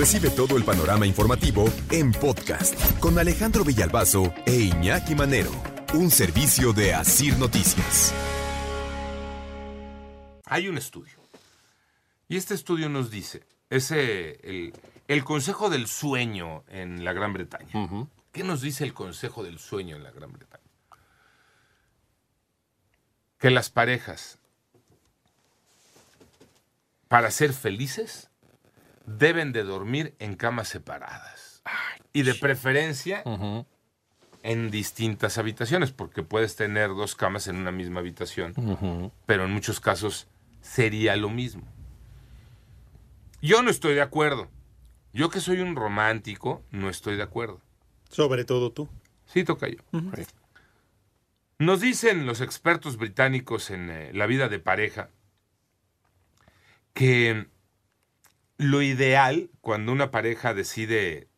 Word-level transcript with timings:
Recibe 0.00 0.30
todo 0.30 0.56
el 0.56 0.64
panorama 0.64 1.06
informativo 1.06 1.66
en 1.90 2.10
podcast 2.12 2.74
con 3.00 3.18
Alejandro 3.18 3.64
Villalbazo 3.64 4.32
e 4.46 4.54
Iñaki 4.54 5.14
Manero, 5.14 5.52
un 5.92 6.10
servicio 6.10 6.72
de 6.72 6.94
Asir 6.94 7.36
Noticias. 7.36 8.14
Hay 10.46 10.68
un 10.68 10.78
estudio. 10.78 11.18
Y 12.28 12.38
este 12.38 12.54
estudio 12.54 12.88
nos 12.88 13.10
dice, 13.10 13.42
es 13.68 13.90
el, 13.90 14.72
el 15.06 15.22
Consejo 15.22 15.68
del 15.68 15.86
Sueño 15.86 16.64
en 16.68 17.04
la 17.04 17.12
Gran 17.12 17.34
Bretaña. 17.34 17.70
¿Qué 18.32 18.42
nos 18.42 18.62
dice 18.62 18.84
el 18.84 18.94
Consejo 18.94 19.42
del 19.42 19.58
Sueño 19.58 19.96
en 19.96 20.02
la 20.02 20.12
Gran 20.12 20.32
Bretaña? 20.32 20.64
Que 23.38 23.50
las 23.50 23.68
parejas, 23.68 24.38
para 27.06 27.30
ser 27.30 27.52
felices, 27.52 28.29
deben 29.20 29.52
de 29.52 29.62
dormir 29.62 30.14
en 30.18 30.34
camas 30.34 30.66
separadas. 30.68 31.62
y 32.12 32.22
de 32.22 32.34
preferencia 32.34 33.22
en 34.42 34.70
distintas 34.70 35.38
habitaciones, 35.38 35.92
porque 35.92 36.24
puedes 36.24 36.56
tener 36.56 36.88
dos 36.88 37.14
camas 37.14 37.46
en 37.46 37.56
una 37.56 37.70
misma 37.70 38.00
habitación, 38.00 39.12
pero 39.26 39.44
en 39.44 39.52
muchos 39.52 39.78
casos 39.78 40.26
sería 40.60 41.14
lo 41.14 41.28
mismo. 41.28 41.62
Yo 43.40 43.62
no 43.62 43.70
estoy 43.70 43.94
de 43.94 44.02
acuerdo. 44.02 44.48
Yo 45.12 45.30
que 45.30 45.40
soy 45.40 45.60
un 45.60 45.76
romántico, 45.76 46.64
no 46.70 46.88
estoy 46.88 47.16
de 47.16 47.22
acuerdo. 47.22 47.60
Sobre 48.08 48.44
todo 48.44 48.72
tú. 48.72 48.88
Sí, 49.26 49.44
toca 49.44 49.68
yo. 49.68 49.78
Nos 51.58 51.80
dicen 51.80 52.26
los 52.26 52.40
expertos 52.40 52.96
británicos 52.96 53.70
en 53.70 53.90
eh, 53.90 54.10
la 54.14 54.26
vida 54.26 54.48
de 54.48 54.58
pareja 54.58 55.10
que 56.94 57.46
lo 58.60 58.82
ideal 58.82 59.48
cuando 59.62 59.90
una 59.90 60.10
pareja 60.10 60.52
decide 60.52 61.28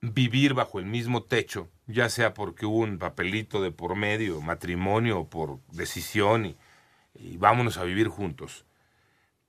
vivir 0.00 0.54
bajo 0.54 0.78
el 0.78 0.86
mismo 0.86 1.24
techo, 1.24 1.68
ya 1.88 2.08
sea 2.08 2.32
porque 2.32 2.64
hubo 2.64 2.78
un 2.78 2.98
papelito 2.98 3.60
de 3.60 3.72
por 3.72 3.96
medio, 3.96 4.40
matrimonio 4.40 5.18
o 5.18 5.28
por 5.28 5.58
decisión 5.72 6.46
y, 6.46 6.56
y 7.16 7.38
vámonos 7.38 7.76
a 7.76 7.82
vivir 7.82 8.06
juntos, 8.06 8.66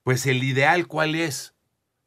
pues 0.02 0.26
el 0.26 0.44
ideal 0.44 0.88
cuál 0.88 1.14
es? 1.14 1.54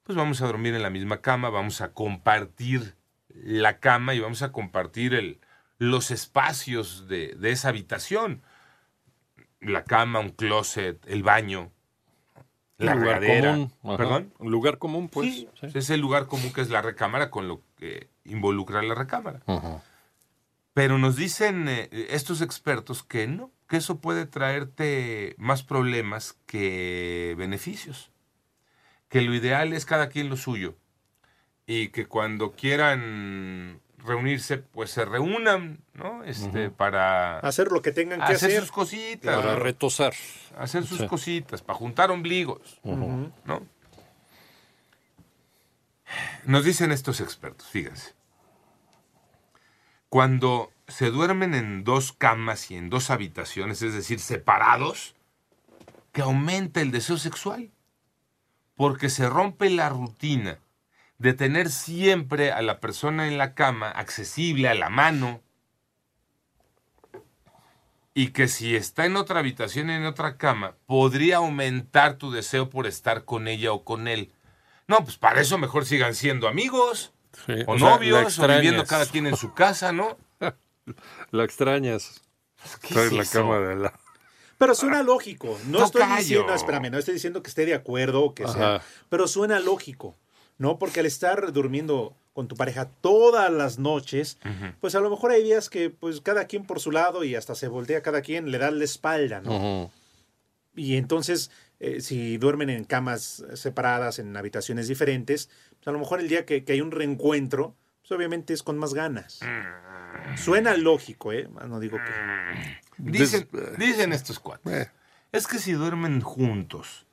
Pues 0.03 0.17
vamos 0.17 0.43
a 0.43 0.47
dormir 0.47 0.75
en 0.75 0.83
la 0.83 0.91
misma 0.91 1.21
cama, 1.21 1.49
vamos 1.49 1.81
a 1.81 1.93
compartir 1.93 2.97
la 3.29 3.79
cama 3.79 4.15
y 4.15 4.19
vamos 4.19 4.43
a 4.43 4.51
compartir 4.51 5.15
el, 5.15 5.41
los 5.79 6.11
espacios 6.11 7.07
de, 7.07 7.37
de 7.37 7.53
esa 7.53 7.69
habitación. 7.69 8.43
La 9.61 9.85
cama, 9.85 10.19
un 10.19 10.31
closet, 10.31 11.07
el 11.07 11.23
baño, 11.23 11.71
la 12.79 12.95
lugar 12.95 13.21
regadera. 13.21 13.53
común, 13.53 13.73
ajá. 13.83 13.97
¿Perdón? 13.97 14.35
Un 14.39 14.51
lugar 14.51 14.79
común, 14.79 15.09
pues. 15.09 15.35
Sí, 15.35 15.49
sí. 15.61 15.67
Es 15.75 15.91
el 15.91 16.01
lugar 16.01 16.27
común 16.27 16.53
que 16.53 16.61
es 16.61 16.71
la 16.71 16.83
recámara 16.83 17.31
con 17.31 17.49
lo 17.49 17.63
que 17.77 18.09
involucra 18.25 18.83
la 18.83 18.95
recámara. 18.95 19.41
Ajá. 19.47 19.83
Pero 20.75 20.99
nos 20.99 21.17
dicen 21.17 21.69
eh, 21.69 21.89
estos 22.11 22.41
expertos 22.41 23.03
que 23.03 23.27
no, 23.27 23.51
que 23.69 23.77
eso 23.77 24.01
puede 24.01 24.27
traerte 24.27 25.35
más 25.39 25.63
problemas 25.63 26.39
que 26.47 27.35
beneficios. 27.37 28.11
Que 29.09 29.21
lo 29.21 29.35
ideal 29.35 29.73
es 29.75 29.85
cada 29.85 30.09
quien 30.09 30.31
lo 30.31 30.37
suyo. 30.37 30.77
Y 31.67 31.89
que 31.89 32.07
cuando 32.07 32.53
quieran 32.53 33.81
reunirse, 34.05 34.59
pues 34.59 34.91
se 34.91 35.05
reúnan, 35.05 35.79
¿no? 35.95 36.25
Este, 36.25 36.71
para 36.71 37.39
Hacer 37.41 37.69
lo 37.71 37.83
que 37.83 37.93
tengan 37.93 38.19
que 38.19 38.33
hacer, 38.33 38.51
hacer. 38.51 38.61
sus 38.63 38.73
cositas. 38.73 39.37
Para 39.37 39.57
retosar. 39.57 40.13
hacer 40.59 40.85
sus 40.87 40.99
Sí. 40.99 41.07
cositas, 41.07 41.63
para 41.63 41.79
juntar 41.79 42.11
ombligos, 42.11 42.81
¿no? 42.85 43.33
Nos 46.45 46.65
dicen 46.65 46.93
estos 46.93 47.21
expertos, 47.21 47.67
fíjense. 47.69 48.15
Cuando 50.09 50.71
se 50.89 51.11
duermen 51.11 51.55
en 51.55 51.85
dos 51.85 52.13
camas 52.13 52.71
y 52.71 52.77
en 52.77 52.91
dos 52.91 53.09
habitaciones, 53.11 53.81
es 53.83 53.95
decir, 53.95 54.21
separados, 54.21 55.15
que 56.13 56.21
aumenta 56.21 56.81
el 56.83 56.91
deseo 56.91 57.17
sexual. 57.17 57.71
Porque 58.75 59.09
se 59.11 59.29
rompe 59.29 59.71
la 59.71 59.89
rutina 59.91 60.59
de 61.23 61.35
tener 61.35 61.71
siempre 61.71 62.51
a 62.51 62.63
la 62.63 62.81
persona 62.81 63.29
en 63.29 63.39
la 63.39 63.55
cama 63.55 63.91
accesible 63.91 64.69
a 64.69 64.75
la 64.75 64.91
mano, 64.91 65.41
y 68.15 68.29
que 68.29 68.49
si 68.49 68.77
está 68.77 69.07
en 69.07 69.17
otra 69.17 69.39
habitación, 69.39 69.89
en 69.89 70.05
otra 70.05 70.37
cama, 70.37 70.75
podría 70.87 71.37
aumentar 71.39 72.17
tu 72.17 72.31
deseo 72.31 72.69
por 72.69 72.87
estar 72.87 73.25
con 73.25 73.49
ella 73.49 73.73
o 73.73 73.85
con 73.85 74.07
él. 74.09 74.33
No, 74.87 75.05
pues 75.05 75.17
para 75.17 75.41
eso 75.41 75.57
mejor 75.59 75.87
sigan 75.87 76.15
siendo 76.15 76.49
amigos, 76.49 77.13
Sí, 77.47 77.53
o, 77.67 77.73
o 77.73 77.79
sea, 77.79 77.89
la 77.89 77.95
novios, 77.95 78.39
o 78.39 78.47
viviendo 78.49 78.85
cada 78.85 79.07
quien 79.07 79.27
en 79.27 79.37
su 79.37 79.55
casa, 79.55 79.93
¿no? 79.93 80.19
La 81.31 81.45
extrañas. 81.45 82.21
¿Qué 82.83 82.93
Trae 82.93 83.07
es 83.07 83.13
la 83.13 83.23
eso? 83.23 83.41
cama 83.41 83.59
de 83.61 83.77
la. 83.77 83.99
Pero 84.59 84.75
suena 84.75 85.03
lógico. 85.03 85.59
No 85.67 85.83
estoy 85.83 86.03
diciendo, 86.19 86.53
espérame, 86.53 86.91
no 86.91 86.99
estoy 86.99 87.15
diciendo 87.15 87.43
que 87.43 87.49
esté 87.49 87.65
de 87.65 87.75
acuerdo 87.75 88.23
o 88.23 88.35
que 88.35 88.47
sea, 88.47 88.83
pero 89.09 89.27
suena 89.29 89.61
lógico, 89.61 90.15
¿no? 90.59 90.79
Porque 90.79 91.01
al 91.01 91.07
estar 91.07 91.53
durmiendo 91.53 92.17
con 92.33 92.49
tu 92.49 92.57
pareja 92.57 92.87
todas 92.87 93.53
las 93.53 93.79
noches, 93.79 94.39
pues 94.81 94.95
a 94.95 95.01
lo 95.01 95.11
mejor 95.11 95.33
hay 95.33 95.43
días 95.43 95.69
que 95.69 95.91
pues 95.91 96.21
cada 96.21 96.47
quien 96.47 96.65
por 96.65 96.81
su 96.81 96.91
lado 96.91 97.25
y 97.25 97.35
hasta 97.35 97.55
se 97.55 97.69
voltea 97.69 98.03
cada 98.03 98.23
quien, 98.23 98.51
le 98.51 98.59
da 98.59 98.71
la 98.71 98.85
espalda, 98.85 99.41
¿no? 99.41 99.91
Y 100.75 100.97
entonces, 100.97 101.51
eh, 101.81 102.01
si 102.01 102.39
duermen 102.39 102.71
en 102.71 102.85
camas 102.85 103.45
separadas, 103.55 104.19
en 104.19 104.35
habitaciones 104.37 104.89
diferentes, 104.89 105.51
pues 105.77 105.89
a 105.89 105.93
lo 105.93 105.99
mejor 105.99 106.21
el 106.21 106.29
día 106.29 106.47
que, 106.47 106.65
que 106.65 106.73
hay 106.73 106.81
un 106.81 106.91
reencuentro, 106.91 107.77
pues 108.01 108.13
obviamente 108.13 108.55
es 108.55 108.63
con 108.63 108.79
más 108.79 108.95
ganas. 108.95 109.41
Suena 110.37 110.77
lógico, 110.77 111.33
¿eh? 111.33 111.49
No 111.69 111.81
digo 111.81 111.99
que... 111.99 112.83
Dicen, 112.99 113.49
dicen 113.79 114.13
estos 114.13 114.39
cuates. 114.39 114.73
Eh. 114.73 114.91
Es 115.33 115.47
que 115.47 115.59
si 115.59 115.73
duermen 115.73 116.21
juntos, 116.21 117.07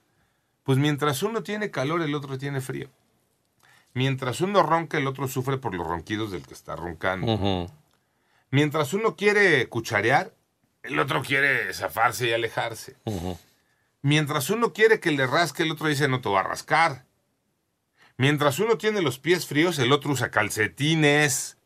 pues 0.63 0.77
mientras 0.77 1.23
uno 1.23 1.43
tiene 1.43 1.71
calor, 1.71 2.01
el 2.01 2.13
otro 2.15 2.37
tiene 2.37 2.61
frío. 2.61 2.89
Mientras 3.93 4.41
uno 4.41 4.63
ronca, 4.63 4.97
el 4.97 5.07
otro 5.07 5.27
sufre 5.27 5.57
por 5.57 5.73
los 5.73 5.85
ronquidos 5.85 6.31
del 6.31 6.45
que 6.45 6.53
está 6.53 6.75
roncando. 6.75 7.69
Mientras 8.51 8.93
uno 8.93 9.15
quiere 9.15 9.67
cucharear, 9.67 10.33
el 10.83 10.99
otro 10.99 11.21
quiere 11.21 11.73
zafarse 11.73 12.27
y 12.27 12.33
alejarse. 12.33 12.95
Mientras 14.01 14.49
uno 14.49 14.73
quiere 14.73 14.99
que 14.99 15.11
le 15.11 15.27
rasque, 15.27 15.63
el 15.63 15.71
otro 15.71 15.87
dice 15.87 16.07
no 16.07 16.21
te 16.21 16.29
va 16.29 16.41
a 16.41 16.43
rascar. 16.43 17.05
Mientras 18.17 18.59
uno 18.59 18.77
tiene 18.77 19.01
los 19.01 19.19
pies 19.19 19.45
fríos, 19.45 19.79
el 19.79 19.91
otro 19.91 20.11
usa 20.11 20.31
calcetines. 20.31 21.57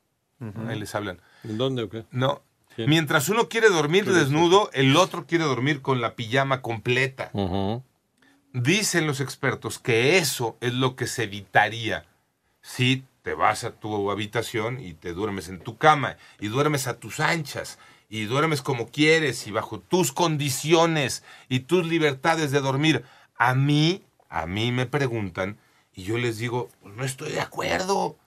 Ahí 0.68 0.80
les 0.80 0.94
hablan. 0.96 1.22
¿En 1.44 1.58
dónde 1.58 1.84
o 1.84 1.90
qué? 1.90 2.06
No. 2.12 2.42
¿Quién? 2.76 2.90
Mientras 2.90 3.30
uno 3.30 3.50
quiere 3.50 3.70
dormir 3.70 4.06
desnudo, 4.12 4.70
el 4.74 4.96
otro 4.96 5.26
quiere 5.26 5.44
dormir 5.44 5.82
con 5.82 6.02
la 6.02 6.16
pijama 6.16 6.62
completa. 6.62 7.32
Dicen 8.52 9.08
los 9.08 9.20
expertos 9.20 9.80
que 9.80 10.18
eso 10.18 10.58
es 10.62 10.74
lo 10.74 10.96
que 10.96 11.08
se 11.08 11.24
evitaría 11.24 12.06
si 12.64 13.04
te 13.22 13.36
vas 13.36 13.64
a 13.64 13.72
tu 13.72 14.10
habitación 14.10 14.80
y 14.80 14.94
te 14.96 15.14
duermes 15.14 15.48
en 15.50 15.60
tu 15.60 15.78
cama 15.78 16.18
y 16.40 16.48
duermes 16.48 16.88
a 16.88 16.98
tus 16.98 17.20
anchas 17.20 17.78
y 18.10 18.24
duermes 18.26 18.62
como 18.64 18.88
quieres 18.90 19.46
y 19.48 19.52
bajo 19.52 19.80
tus 19.80 20.12
condiciones 20.12 21.24
y 21.50 21.60
tus 21.62 21.86
libertades 21.86 22.50
de 22.52 22.60
dormir. 22.62 23.04
A 23.38 23.54
mí, 23.54 24.02
a 24.30 24.46
mí 24.48 24.72
me 24.72 24.86
preguntan 24.88 25.58
y 25.94 26.04
yo 26.04 26.18
les 26.18 26.38
digo, 26.40 26.70
"Pues 26.82 26.96
no 26.96 27.04
estoy 27.06 27.32
de 27.34 27.42
acuerdo. 27.42 28.18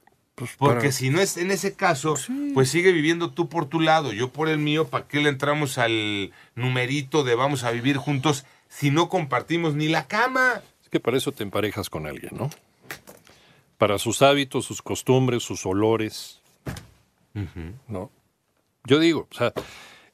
Porque 0.58 0.76
para- 0.80 0.92
si 0.92 1.08
no 1.08 1.20
es 1.20 1.38
en 1.38 1.50
ese 1.50 1.74
caso, 1.74 2.14
pues 2.52 2.68
sigue 2.68 2.92
viviendo 2.92 3.30
tú 3.30 3.48
por 3.48 3.66
tu 3.66 3.80
lado, 3.80 4.12
yo 4.12 4.30
por 4.32 4.50
el 4.50 4.58
mío, 4.58 4.86
¿para 4.86 5.08
qué 5.08 5.18
le 5.20 5.30
entramos 5.30 5.78
al 5.78 6.30
numerito 6.54 7.24
de 7.24 7.34
vamos 7.34 7.64
a 7.64 7.70
vivir 7.70 7.96
juntos 7.96 8.44
si 8.68 8.90
no 8.90 9.08
compartimos 9.08 9.74
ni 9.74 9.88
la 9.88 10.06
cama? 10.06 10.60
Es 10.82 10.90
que 10.90 11.00
para 11.00 11.16
eso 11.16 11.32
te 11.32 11.42
emparejas 11.42 11.88
con 11.88 12.06
alguien, 12.06 12.32
¿no? 12.36 12.50
Para 13.78 13.98
sus 13.98 14.22
hábitos, 14.22 14.64
sus 14.64 14.80
costumbres, 14.82 15.42
sus 15.42 15.66
olores. 15.66 16.40
¿No? 17.88 18.10
Yo 18.84 18.98
digo, 18.98 19.28
o 19.30 19.34
sea, 19.34 19.52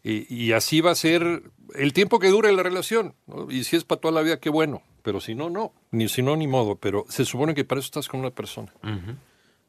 y, 0.02 0.32
y 0.34 0.52
así 0.52 0.80
va 0.80 0.90
a 0.90 0.94
ser 0.96 1.42
el 1.74 1.92
tiempo 1.92 2.18
que 2.18 2.28
dure 2.28 2.52
la 2.52 2.62
relación. 2.62 3.14
¿no? 3.26 3.50
Y 3.50 3.64
si 3.64 3.76
es 3.76 3.84
para 3.84 4.00
toda 4.00 4.12
la 4.14 4.22
vida, 4.22 4.40
qué 4.40 4.50
bueno. 4.50 4.82
Pero 5.02 5.20
si 5.20 5.34
no, 5.34 5.50
no. 5.50 5.72
Ni 5.90 6.08
si 6.08 6.22
no, 6.22 6.36
ni 6.36 6.46
modo. 6.46 6.76
Pero 6.76 7.04
se 7.08 7.24
supone 7.24 7.54
que 7.54 7.64
para 7.64 7.78
eso 7.80 7.86
estás 7.86 8.08
con 8.08 8.20
una 8.20 8.30
persona. 8.30 8.72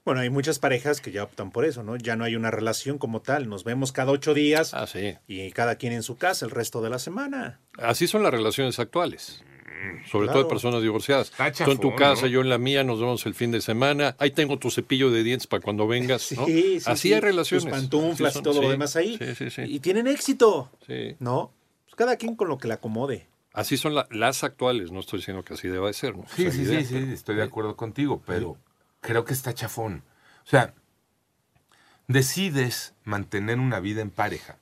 Bueno, 0.05 0.21
hay 0.21 0.29
muchas 0.29 0.59
parejas 0.59 0.99
que 1.01 1.11
ya 1.11 1.23
optan 1.23 1.51
por 1.51 1.63
eso, 1.65 1.81
¿no? 1.81 1.95
Ya 1.95 2.15
no 2.15 2.23
hay 2.25 2.35
una 2.35 2.51
relación 2.51 2.97
como 2.97 3.21
tal. 3.21 3.47
Nos 3.49 3.63
vemos 3.63 3.91
cada 3.91 4.11
ocho 4.11 4.33
días 4.33 4.73
Ah, 4.73 4.85
sí. 4.85 5.15
y 5.27 5.51
cada 5.51 5.75
quien 5.77 5.93
en 5.93 6.03
su 6.03 6.17
casa 6.17 6.45
el 6.45 6.51
resto 6.51 6.81
de 6.81 6.89
la 6.89 6.99
semana. 6.99 7.59
Así 7.77 8.07
son 8.07 8.21
las 8.23 8.31
relaciones 8.31 8.79
actuales. 8.79 9.43
Sobre 10.09 10.25
claro. 10.27 10.31
todo 10.39 10.43
de 10.43 10.49
personas 10.49 10.81
divorciadas. 10.81 11.31
Tú 11.31 11.71
en 11.71 11.77
tu 11.79 11.95
casa, 11.95 12.23
¿no? 12.23 12.27
yo 12.27 12.41
en 12.41 12.49
la 12.49 12.57
mía, 12.57 12.83
nos 12.83 12.99
vemos 12.99 13.25
el 13.25 13.33
fin 13.35 13.51
de 13.51 13.61
semana. 13.61 14.15
Ahí 14.19 14.31
tengo 14.31 14.57
tu 14.59 14.69
cepillo 14.71 15.11
de 15.11 15.23
dientes 15.23 15.47
para 15.47 15.61
cuando 15.61 15.87
vengas. 15.87 16.21
Sí, 16.21 16.35
¿no? 16.35 16.45
sí, 16.45 16.79
Así 16.85 17.09
sí. 17.09 17.13
hay 17.13 17.19
relaciones. 17.19 17.63
Sus 17.63 17.71
pantuflas 17.71 18.35
y 18.35 18.41
todo 18.41 18.61
lo 18.61 18.69
demás 18.69 18.95
ahí. 18.95 19.17
Sí, 19.17 19.35
sí, 19.35 19.49
sí. 19.49 19.61
Y 19.63 19.79
tienen 19.79 20.07
éxito, 20.07 20.69
Sí. 20.87 21.15
¿no? 21.19 21.51
Pues 21.85 21.95
cada 21.95 22.15
quien 22.17 22.35
con 22.35 22.47
lo 22.47 22.57
que 22.57 22.67
le 22.67 22.75
acomode. 22.75 23.27
Así 23.53 23.77
son 23.77 23.93
la- 23.93 24.07
las 24.09 24.43
actuales. 24.43 24.91
No 24.91 24.99
estoy 24.99 25.19
diciendo 25.19 25.43
que 25.43 25.53
así 25.53 25.67
deba 25.67 25.87
de 25.87 25.93
ser. 25.93 26.15
¿no? 26.17 26.25
Sí, 26.35 26.49
sí, 26.51 26.65
la 26.65 26.79
sí, 26.79 26.85
sí, 26.85 26.97
estoy 27.13 27.35
de 27.35 27.43
acuerdo 27.43 27.75
contigo, 27.75 28.21
pero 28.25 28.57
creo 29.01 29.25
que 29.25 29.33
está 29.33 29.53
chafón. 29.53 30.03
O 30.45 30.49
sea, 30.49 30.73
decides 32.07 32.93
mantener 33.03 33.59
una 33.59 33.79
vida 33.79 34.01
en 34.01 34.09
pareja, 34.09 34.57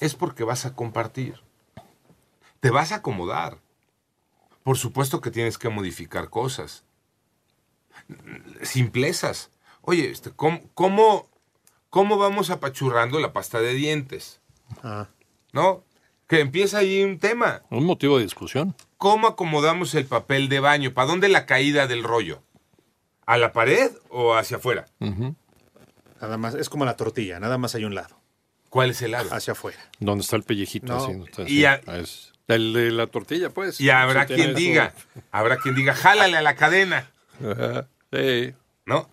es 0.00 0.14
porque 0.14 0.44
vas 0.44 0.66
a 0.66 0.74
compartir. 0.74 1.36
Te 2.60 2.70
vas 2.70 2.92
a 2.92 2.96
acomodar. 2.96 3.58
Por 4.62 4.78
supuesto 4.78 5.20
que 5.20 5.30
tienes 5.30 5.58
que 5.58 5.68
modificar 5.68 6.30
cosas. 6.30 6.84
Simplezas. 8.62 9.50
Oye, 9.82 10.10
este, 10.10 10.30
¿cómo, 10.30 10.60
cómo, 10.74 11.28
cómo 11.90 12.16
vamos 12.18 12.50
apachurrando 12.50 13.18
la 13.20 13.32
pasta 13.32 13.60
de 13.60 13.74
dientes? 13.74 14.40
Ah, 14.82 15.08
¿No? 15.52 15.84
Que 16.28 16.40
empieza 16.40 16.78
ahí 16.78 17.02
un 17.02 17.18
tema. 17.18 17.62
Un 17.70 17.84
motivo 17.84 18.16
de 18.18 18.24
discusión. 18.24 18.74
¿Cómo 18.98 19.26
acomodamos 19.26 19.94
el 19.94 20.06
papel 20.06 20.48
de 20.48 20.60
baño? 20.60 20.94
¿Para 20.94 21.08
dónde 21.08 21.28
la 21.28 21.44
caída 21.46 21.86
del 21.86 22.04
rollo? 22.04 22.42
¿A 23.26 23.36
la 23.36 23.52
pared 23.52 23.90
o 24.08 24.34
hacia 24.34 24.56
afuera? 24.58 24.86
Nada 26.20 26.38
más, 26.38 26.54
es 26.54 26.68
como 26.68 26.84
la 26.84 26.96
tortilla, 26.96 27.40
nada 27.40 27.58
más 27.58 27.74
hay 27.74 27.84
un 27.84 27.94
lado, 27.94 28.16
¿Cuál 28.70 28.90
es 28.90 29.02
el 29.02 29.10
lado? 29.10 29.28
hacia 29.34 29.52
afuera. 29.52 29.78
Donde 29.98 30.22
está 30.22 30.36
el 30.36 30.44
pellejito. 30.44 30.86
No. 30.86 31.04
así, 31.04 31.12
¿no? 31.12 31.24
Está 31.26 31.42
Y 31.48 31.64
a- 31.64 31.74
Es- 31.86 32.31
el 32.54 32.72
de 32.72 32.90
la 32.90 33.06
tortilla, 33.06 33.50
pues. 33.50 33.80
Y 33.80 33.90
habrá 33.90 34.26
Sí, 34.26 34.34
quien 34.34 34.54
diga, 34.54 34.92
habrá 35.32 35.56
quien 35.58 35.74
diga, 35.74 35.94
jálale 35.94 36.36
a 36.36 36.42
la 36.42 36.54
cadena, 36.56 37.10
eso. 37.40 37.52
Ajá. 37.52 37.86
Sí. 38.12 38.54
¿no? 38.86 39.08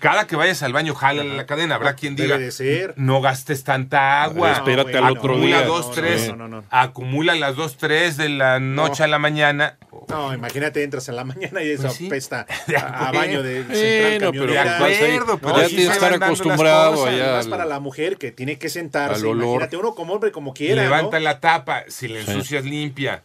Cada 0.00 0.26
que 0.26 0.34
vayas 0.34 0.62
al 0.64 0.72
baño, 0.72 0.94
jálale 0.94 1.30
a 1.30 1.34
la 1.34 1.46
cadena. 1.46 1.76
Habrá 1.76 1.94
quien 1.94 2.16
Debe 2.16 2.26
diga, 2.34 2.38
de 2.38 2.50
ser. 2.50 2.94
no 2.96 3.20
gastes 3.20 3.62
tanta 3.62 4.24
agua. 4.24 4.52
Espérate 4.52 4.90
bueno, 4.92 5.06
al 5.06 5.12
otro 5.18 5.32
acumula 5.34 5.58
día. 5.58 5.66
dos, 5.66 5.86
no, 5.88 5.92
tres, 5.92 6.28
no, 6.28 6.36
no, 6.36 6.48
no. 6.48 6.64
acumula 6.70 7.34
las 7.36 7.54
dos, 7.54 7.76
tres 7.76 8.16
de 8.16 8.28
la 8.28 8.58
noche 8.58 8.98
No. 9.00 9.04
a 9.04 9.08
la 9.08 9.18
mañana. 9.20 9.78
No, 10.08 10.32
imagínate, 10.34 10.82
entras 10.82 11.08
en 11.08 11.16
la 11.16 11.24
mañana 11.24 11.62
y 11.62 11.70
eso 11.70 11.82
Pues 11.82 11.94
sí. 11.94 12.06
apesta 12.06 12.46
a, 12.82 13.12
baño 13.12 13.42
de 13.42 13.64
central 13.64 14.32
pero 14.32 14.46
De 14.46 14.58
acuerdo, 14.58 15.38
pero 15.38 15.56
ya 15.58 15.64
así 15.66 15.76
tienes 15.76 15.94
se 15.94 16.00
que 16.00 16.06
estar 16.06 16.22
acostumbrado 16.22 16.94
cosas. 16.94 17.14
allá. 17.14 17.32
Más 17.32 17.44
al- 17.44 17.50
para 17.50 17.64
la 17.66 17.80
mujer 17.80 18.16
que 18.16 18.32
tiene 18.32 18.58
que 18.58 18.68
sentarse. 18.68 19.20
al 19.20 19.26
olor. 19.26 19.44
Imagínate, 19.44 19.76
uno 19.76 19.94
como 19.94 20.14
hombre 20.14 20.32
como 20.32 20.54
quiera. 20.54 20.82
Levanta 20.82 21.18
¿no? 21.18 21.24
la 21.24 21.40
tapa, 21.40 21.84
si 21.88 22.08
la 22.08 22.22
Sí. 22.24 22.30
ensucias 22.30 22.64
limpia. 22.64 23.22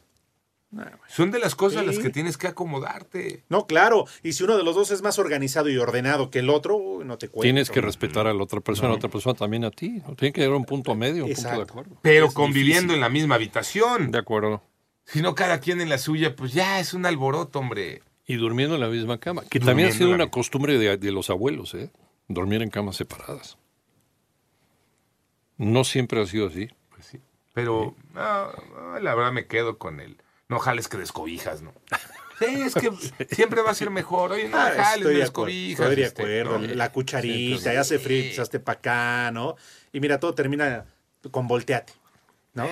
Son 1.08 1.30
de 1.30 1.38
las 1.38 1.54
cosas 1.54 1.82
a 1.82 1.84
las 1.84 2.00
que 2.00 2.10
tienes 2.10 2.36
que 2.36 2.48
acomodarte. 2.48 3.44
No, 3.48 3.68
claro. 3.68 4.06
Y 4.24 4.34
si 4.34 4.44
uno 4.44 4.58
de 4.58 4.64
los 4.64 4.74
dos 4.74 4.90
es 4.90 5.04
más 5.04 5.20
organizado 5.20 5.70
y 5.70 5.78
ordenado 5.78 6.32
que 6.32 6.40
el 6.40 6.50
otro, 6.50 7.02
no 7.06 7.20
te 7.20 7.28
cuento. 7.30 7.44
Tienes 7.44 7.70
que 7.70 7.80
respetar 7.80 8.26
a 8.26 8.34
la 8.34 8.42
otra 8.42 8.60
persona, 8.60 8.88
a 8.88 8.92
la 8.92 8.96
otra 8.98 9.10
persona 9.10 9.36
también 9.36 9.66
a 9.66 9.70
ti. 9.70 10.02
¿no? 10.08 10.16
Tiene 10.16 10.34
que 10.34 10.42
haber 10.44 10.56
un 10.56 10.66
punto 10.66 10.96
medio, 10.96 11.26
un 11.26 11.34
punto 11.34 11.50
de 11.58 11.62
acuerdo. 11.62 11.98
Pero 12.02 12.26
Es 12.26 12.34
conviviendo 12.34 12.82
difícil. 12.94 12.96
en 12.96 13.02
la 13.02 13.10
misma 13.10 13.36
habitación. 13.36 14.10
De 14.10 14.18
acuerdo. 14.18 14.64
Si 15.06 15.22
no, 15.22 15.36
cada 15.36 15.60
quien 15.60 15.82
en 15.82 15.90
la 15.90 15.98
suya, 15.98 16.36
pues 16.36 16.54
ya 16.54 16.80
es 16.80 16.94
un 16.94 17.06
alboroto, 17.06 17.60
hombre. 17.60 18.02
Y 18.26 18.36
durmiendo 18.36 18.76
en 18.76 18.82
la 18.82 18.88
misma 18.88 19.20
cama, 19.20 19.44
que 19.50 19.60
también 19.60 19.90
ha 19.90 19.92
sido 19.92 20.12
una 20.12 20.30
costumbre 20.32 20.78
de, 20.78 20.98
de 20.98 21.12
los 21.12 21.30
abuelos, 21.30 21.74
¿eh? 21.74 21.92
Dormir 22.28 22.62
en 22.62 22.70
camas 22.70 22.96
separadas. 22.96 23.58
No 25.58 25.84
siempre 25.84 26.22
ha 26.22 26.26
sido 26.26 26.48
así. 26.48 26.70
Pues 26.90 27.06
sí. 27.06 27.20
Pero 27.54 27.96
no, 28.14 28.52
no, 28.52 29.00
la 29.00 29.16
verdad 29.16 29.32
me 29.32 29.46
quedo 29.46 29.78
con 29.78 30.00
él. 30.00 30.18
No 30.48 30.60
jales 30.60 30.88
que 30.88 30.98
descobijas, 30.98 31.62
¿no? 31.62 31.74
Sí, 32.40 32.62
es 32.62 32.74
que 32.74 32.92
siempre 33.36 33.62
va 33.62 33.72
a 33.72 33.76
ser 33.76 33.90
mejor. 33.90 34.32
Oye, 34.32 34.48
no 34.50 34.58
Ah, 34.58 34.72
jales, 34.76 34.88
estoy 34.98 35.04
me 35.04 35.14
de 35.14 35.20
descobijas. 35.20 35.80
Estoy 35.80 35.96
de 35.96 36.04
este, 36.04 36.22
acuerdo. 36.22 36.60
¿no? 36.60 36.74
La 36.76 36.92
cucharita, 36.92 37.84
Sí, 37.84 37.94
ya 37.94 38.00
frío, 38.00 38.42
hazte 38.42 38.60
para 38.60 38.80
acá, 38.80 39.32
¿no? 39.32 39.56
Y 39.92 40.00
mira, 40.00 40.20
todo 40.20 40.34
termina 40.34 40.86
con 41.32 41.48
volteate, 41.48 41.94
¿no? 42.54 42.68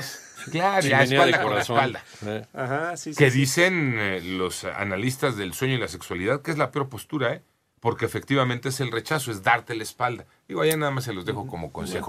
Claro, 0.52 0.88
de 0.88 1.04
espalda 1.04 1.42
con 1.42 1.56
la 1.56 1.62
espalda. 1.62 2.04
¿eh? 2.26 2.46
Ajá, 2.54 2.98
sí, 2.98 3.14
sí. 3.14 3.18
Que 3.18 3.32
sí. 3.32 3.40
dicen 3.40 3.96
eh, 3.98 4.22
los 4.22 4.64
analistas 4.64 5.38
del 5.38 5.54
sueño 5.54 5.76
y 5.76 5.78
la 5.78 5.88
sexualidad 5.88 6.42
que 6.42 6.52
es 6.52 6.58
la 6.58 6.72
peor 6.72 6.90
postura, 6.90 7.34
¿eh? 7.34 7.42
Porque 7.80 8.06
efectivamente 8.06 8.70
es 8.70 8.80
el 8.80 8.92
rechazo, 8.92 9.32
es 9.32 9.42
darte 9.42 9.74
la 9.74 9.82
espalda. 9.82 10.26
Digo, 10.48 10.62
allá 10.62 10.78
nada 10.78 10.92
más 10.92 11.04
se 11.04 11.14
los 11.14 11.26
dejo 11.26 11.48
como 11.48 11.72
consejo. 11.72 12.06